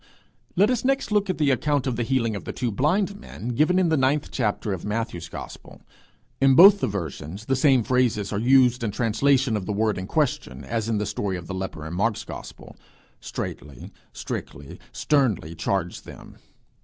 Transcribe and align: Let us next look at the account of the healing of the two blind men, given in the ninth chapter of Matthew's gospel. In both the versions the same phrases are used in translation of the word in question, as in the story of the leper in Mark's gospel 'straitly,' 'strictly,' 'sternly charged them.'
Let 0.55 0.71
us 0.71 0.83
next 0.83 1.11
look 1.11 1.29
at 1.29 1.37
the 1.37 1.51
account 1.51 1.85
of 1.85 1.95
the 1.95 2.01
healing 2.01 2.35
of 2.35 2.43
the 2.43 2.51
two 2.51 2.71
blind 2.71 3.19
men, 3.19 3.49
given 3.49 3.77
in 3.77 3.89
the 3.89 3.95
ninth 3.97 4.29
chapter 4.31 4.73
of 4.73 4.83
Matthew's 4.83 5.29
gospel. 5.29 5.83
In 6.41 6.55
both 6.55 6.79
the 6.79 6.87
versions 6.87 7.45
the 7.45 7.55
same 7.55 7.83
phrases 7.83 8.33
are 8.33 8.39
used 8.39 8.83
in 8.83 8.89
translation 8.89 9.55
of 9.55 9.67
the 9.67 9.73
word 9.73 9.99
in 9.99 10.07
question, 10.07 10.63
as 10.63 10.89
in 10.89 10.97
the 10.97 11.05
story 11.05 11.37
of 11.37 11.45
the 11.45 11.53
leper 11.53 11.85
in 11.85 11.93
Mark's 11.93 12.23
gospel 12.23 12.75
'straitly,' 13.19 13.91
'strictly,' 14.11 14.79
'sternly 14.91 15.53
charged 15.53 16.03
them.' 16.03 16.37